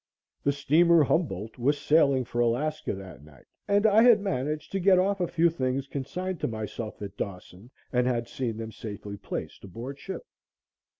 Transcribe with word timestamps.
The 0.43 0.51
steamer 0.51 1.03
"Humboldt" 1.03 1.59
was 1.59 1.77
sailing 1.79 2.25
for 2.25 2.41
Alaska 2.41 2.95
that 2.95 3.23
night, 3.23 3.45
and 3.67 3.85
I 3.85 4.01
had 4.01 4.19
managed 4.19 4.71
to 4.71 4.79
get 4.79 4.97
off 4.97 5.21
a 5.21 5.27
few 5.27 5.51
things 5.51 5.87
consigned 5.87 6.39
to 6.39 6.47
myself 6.47 6.99
at 7.03 7.15
Dawson 7.17 7.69
and 7.93 8.07
had 8.07 8.27
seen 8.27 8.57
them 8.57 8.71
safely 8.71 9.15
placed 9.15 9.63
aboard 9.63 9.99
ship. 9.99 10.23